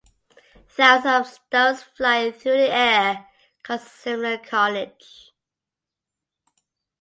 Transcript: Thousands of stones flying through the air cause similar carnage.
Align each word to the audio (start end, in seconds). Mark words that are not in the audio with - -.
Thousands 0.67 1.05
of 1.27 1.31
stones 1.31 1.83
flying 1.83 2.33
through 2.33 2.57
the 2.57 2.73
air 2.73 3.27
cause 3.61 3.85
similar 3.85 4.39
carnage. 4.39 5.31